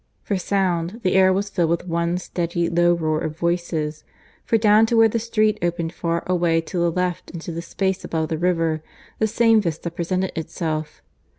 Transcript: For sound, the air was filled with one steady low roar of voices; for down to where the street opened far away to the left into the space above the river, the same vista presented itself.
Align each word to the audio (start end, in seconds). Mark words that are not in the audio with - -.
For 0.23 0.35
sound, 0.35 0.99
the 1.03 1.13
air 1.13 1.31
was 1.31 1.51
filled 1.51 1.69
with 1.69 1.85
one 1.87 2.17
steady 2.17 2.67
low 2.67 2.95
roar 2.95 3.19
of 3.21 3.37
voices; 3.37 4.03
for 4.43 4.57
down 4.57 4.87
to 4.87 4.97
where 4.97 5.07
the 5.07 5.19
street 5.19 5.59
opened 5.61 5.93
far 5.93 6.23
away 6.25 6.59
to 6.59 6.79
the 6.79 6.89
left 6.91 7.29
into 7.29 7.51
the 7.51 7.61
space 7.61 8.03
above 8.03 8.29
the 8.29 8.37
river, 8.39 8.81
the 9.19 9.27
same 9.27 9.61
vista 9.61 9.91
presented 9.91 10.31
itself. 10.35 11.03